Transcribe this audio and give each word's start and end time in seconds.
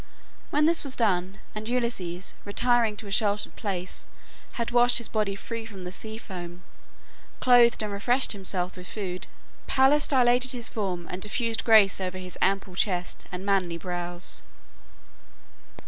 When 0.49 0.65
this 0.65 0.83
was 0.83 0.95
done, 0.95 1.37
and 1.53 1.69
Ulysses, 1.69 2.33
retiring 2.43 2.97
to 2.97 3.05
a 3.05 3.11
sheltered 3.11 3.55
place, 3.55 4.07
had 4.53 4.71
washed 4.71 4.97
his 4.97 5.07
body 5.07 5.35
free 5.35 5.63
from 5.63 5.83
the 5.83 5.91
sea 5.91 6.17
foam, 6.17 6.63
clothed 7.39 7.83
and 7.83 7.91
refreshed 7.91 8.31
himself 8.31 8.75
with 8.75 8.87
food, 8.87 9.27
Pallas 9.67 10.07
dilated 10.07 10.53
his 10.53 10.69
form 10.69 11.07
and 11.11 11.21
diffused 11.21 11.63
grace 11.63 12.01
over 12.01 12.17
his 12.17 12.35
ample 12.41 12.73
chest 12.73 13.27
and 13.31 13.45
manly 13.45 13.77
brows. 13.77 14.41